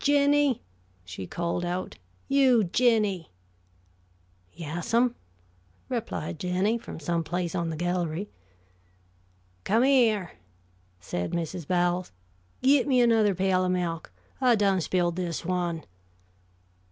"Jinny," 0.00 0.62
she 1.04 1.28
called 1.28 1.64
out, 1.64 1.96
"you, 2.26 2.64
Jinny!" 2.64 3.30
"Yassam," 4.52 5.14
replied 5.88 6.40
Jinny, 6.40 6.76
from 6.76 6.98
some 6.98 7.22
place 7.22 7.54
on 7.54 7.70
the 7.70 7.76
gallery. 7.76 8.28
"Come 9.62 9.84
here," 9.84 10.32
said 10.98 11.30
Mrs. 11.30 11.68
Bowles. 11.68 12.10
"Git 12.62 12.88
me 12.88 13.00
another 13.00 13.32
pail 13.36 13.62
o' 13.62 13.68
melk. 13.68 14.10
I 14.40 14.56
done 14.56 14.80
spilled 14.80 15.14
this 15.14 15.44
one." 15.44 15.84